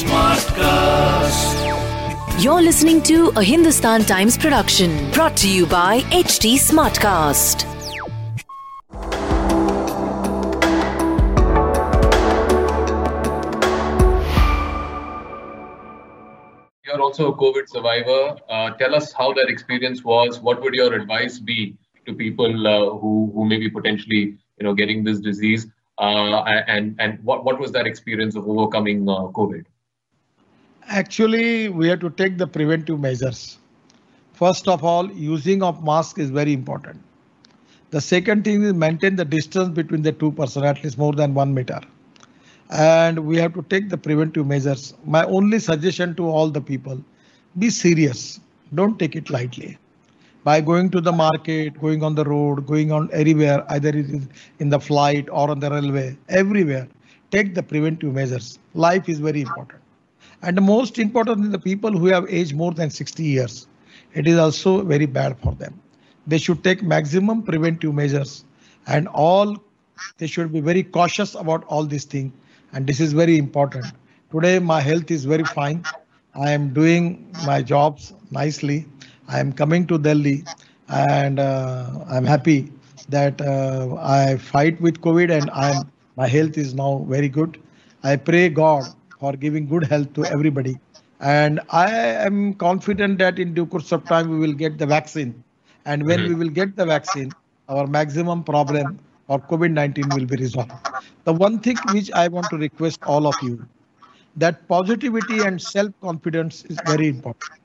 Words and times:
Smartcast. 0.00 1.56
You're 2.42 2.62
listening 2.62 3.02
to 3.02 3.30
a 3.36 3.42
Hindustan 3.42 4.04
Times 4.04 4.38
production 4.38 5.10
brought 5.10 5.36
to 5.38 5.48
you 5.48 5.66
by 5.66 6.00
HT 6.10 6.54
Smartcast. 6.54 7.66
You're 16.84 17.00
also 17.00 17.32
a 17.32 17.36
COVID 17.36 17.68
survivor. 17.68 18.36
Uh, 18.48 18.70
tell 18.78 18.94
us 18.94 19.12
how 19.12 19.32
that 19.34 19.48
experience 19.48 20.02
was. 20.02 20.40
What 20.40 20.62
would 20.62 20.74
your 20.74 20.94
advice 20.94 21.38
be 21.38 21.76
to 22.06 22.14
people 22.14 22.66
uh, 22.66 22.98
who 22.98 23.30
who 23.34 23.44
may 23.44 23.58
be 23.58 23.68
potentially 23.68 24.38
you 24.58 24.64
know 24.64 24.74
getting 24.74 25.04
this 25.04 25.20
disease? 25.20 25.66
Uh, 26.00 26.42
and 26.66 26.96
and 26.98 27.22
what 27.22 27.44
what 27.44 27.60
was 27.60 27.72
that 27.72 27.86
experience 27.86 28.34
of 28.34 28.48
overcoming 28.48 29.06
uh, 29.06 29.28
COVID? 29.38 29.66
Actually, 30.88 31.68
we 31.68 31.88
have 31.88 32.00
to 32.00 32.08
take 32.10 32.38
the 32.38 32.46
preventive 32.46 32.98
measures. 32.98 33.58
First 34.32 34.66
of 34.66 34.82
all, 34.82 35.12
using 35.12 35.62
of 35.62 35.84
mask 35.84 36.18
is 36.18 36.30
very 36.30 36.54
important. 36.54 37.02
The 37.90 38.00
second 38.00 38.44
thing 38.44 38.62
is 38.62 38.72
maintain 38.72 39.16
the 39.16 39.26
distance 39.26 39.68
between 39.68 40.00
the 40.00 40.12
two 40.12 40.32
person, 40.32 40.64
at 40.64 40.82
least 40.82 40.96
more 40.96 41.12
than 41.12 41.34
one 41.34 41.52
meter. 41.52 41.80
And 42.70 43.26
we 43.26 43.36
have 43.36 43.52
to 43.54 43.62
take 43.62 43.90
the 43.90 43.98
preventive 43.98 44.46
measures. 44.46 44.94
My 45.04 45.24
only 45.24 45.58
suggestion 45.58 46.14
to 46.14 46.28
all 46.28 46.48
the 46.48 46.62
people, 46.62 47.04
be 47.58 47.68
serious. 47.68 48.40
Don't 48.74 48.98
take 48.98 49.16
it 49.16 49.28
lightly. 49.28 49.76
By 50.42 50.60
going 50.60 50.90
to 50.90 51.00
the 51.00 51.12
market, 51.12 51.78
going 51.80 52.02
on 52.02 52.14
the 52.14 52.24
road, 52.24 52.66
going 52.66 52.92
on 52.92 53.10
anywhere, 53.12 53.64
either 53.70 53.90
it 53.90 53.96
is 53.96 54.28
in 54.58 54.70
the 54.70 54.80
flight 54.80 55.28
or 55.30 55.50
on 55.50 55.60
the 55.60 55.70
railway, 55.70 56.16
everywhere, 56.28 56.88
take 57.30 57.54
the 57.54 57.62
preventive 57.62 58.14
measures. 58.14 58.58
Life 58.74 59.08
is 59.08 59.18
very 59.18 59.42
important. 59.42 59.80
And 60.42 60.56
the 60.56 60.62
most 60.62 60.98
important 60.98 61.44
is 61.44 61.50
the 61.50 61.58
people 61.58 61.92
who 61.92 62.06
have 62.06 62.26
aged 62.28 62.54
more 62.54 62.72
than 62.72 62.90
60 62.90 63.22
years. 63.22 63.66
It 64.14 64.26
is 64.26 64.38
also 64.38 64.82
very 64.82 65.06
bad 65.06 65.38
for 65.40 65.54
them. 65.54 65.78
They 66.26 66.38
should 66.38 66.64
take 66.64 66.82
maximum 66.82 67.42
preventive 67.42 67.94
measures 67.94 68.44
and 68.86 69.08
all 69.08 69.56
they 70.18 70.26
should 70.26 70.52
be 70.52 70.60
very 70.60 70.82
cautious 70.82 71.34
about 71.34 71.64
all 71.64 71.84
these 71.84 72.04
things. 72.04 72.32
And 72.72 72.86
this 72.86 73.00
is 73.00 73.12
very 73.12 73.36
important. 73.36 73.86
Today, 74.32 74.58
my 74.58 74.80
health 74.80 75.10
is 75.10 75.24
very 75.24 75.44
fine. 75.44 75.84
I 76.34 76.52
am 76.52 76.72
doing 76.72 77.34
my 77.44 77.62
jobs 77.62 78.14
nicely. 78.30 78.86
I 79.30 79.38
am 79.38 79.52
coming 79.52 79.86
to 79.86 79.96
Delhi 79.96 80.44
and 80.88 81.38
uh, 81.38 82.04
I'm 82.08 82.24
happy 82.24 82.72
that 83.10 83.40
uh, 83.40 83.96
I 84.00 84.36
fight 84.36 84.80
with 84.80 85.00
COVID 85.00 85.30
and 85.30 85.48
I'm, 85.50 85.88
my 86.16 86.26
health 86.26 86.58
is 86.58 86.74
now 86.74 87.06
very 87.08 87.28
good. 87.28 87.60
I 88.02 88.16
pray 88.16 88.48
God 88.48 88.92
for 89.20 89.32
giving 89.34 89.68
good 89.68 89.84
health 89.84 90.12
to 90.14 90.24
everybody. 90.24 90.78
And 91.20 91.60
I 91.70 91.90
am 91.90 92.54
confident 92.54 93.18
that 93.18 93.38
in 93.38 93.54
due 93.54 93.66
course 93.66 93.92
of 93.92 94.04
time 94.04 94.30
we 94.30 94.38
will 94.38 94.52
get 94.52 94.78
the 94.78 94.86
vaccine. 94.86 95.44
And 95.84 96.04
when 96.04 96.26
we 96.26 96.34
will 96.34 96.48
get 96.48 96.74
the 96.74 96.86
vaccine, 96.86 97.30
our 97.68 97.86
maximum 97.86 98.42
problem 98.42 98.98
or 99.28 99.38
COVID-19 99.38 100.12
will 100.12 100.26
be 100.26 100.36
resolved. 100.36 100.72
The 101.24 101.32
one 101.32 101.60
thing 101.60 101.76
which 101.92 102.10
I 102.12 102.26
want 102.26 102.50
to 102.50 102.56
request 102.56 103.00
all 103.06 103.28
of 103.28 103.36
you, 103.42 103.64
that 104.36 104.66
positivity 104.66 105.42
and 105.42 105.62
self-confidence 105.62 106.64
is 106.64 106.78
very 106.84 107.08
important. 107.08 107.60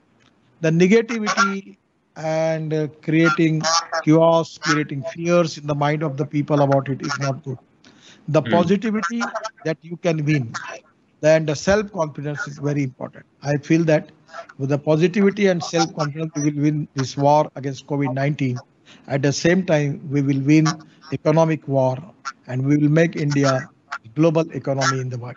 The 0.60 0.70
negativity 0.70 1.76
and 2.16 2.72
uh, 2.72 2.88
creating 3.02 3.68
chaos, 4.02 4.58
creating 4.58 5.04
fears 5.04 5.58
in 5.58 5.66
the 5.66 5.74
mind 5.74 6.02
of 6.02 6.16
the 6.16 6.26
people 6.26 6.62
about 6.62 6.88
it 6.88 7.02
is 7.02 7.18
not 7.18 7.42
good. 7.44 7.58
The 8.28 8.42
positivity 8.42 9.32
that 9.64 9.78
you 9.82 9.96
can 9.96 10.24
win 10.24 10.58
and 11.22 11.48
the 11.48 11.54
self 11.56 11.92
confidence 11.92 12.46
is 12.46 12.58
very 12.58 12.82
important. 12.84 13.26
I 13.42 13.56
feel 13.58 13.84
that 13.84 14.10
with 14.58 14.70
the 14.70 14.78
positivity 14.78 15.46
and 15.48 15.62
self 15.62 15.94
confidence, 15.94 16.32
we 16.36 16.50
will 16.50 16.62
win 16.62 16.88
this 16.94 17.16
war 17.16 17.50
against 17.56 17.86
COVID 17.86 18.12
19. 18.12 18.62
At 19.06 19.22
the 19.22 19.32
same 19.32 19.64
time, 19.66 20.00
we 20.10 20.22
will 20.22 20.40
win 20.40 20.84
economic 21.12 21.66
war 21.68 21.98
and 22.46 22.64
we 22.66 22.76
will 22.76 22.90
make 22.90 23.16
India 23.16 23.68
a 24.04 24.08
global 24.10 24.50
economy 24.52 25.00
in 25.00 25.08
the 25.10 25.18
world. 25.18 25.36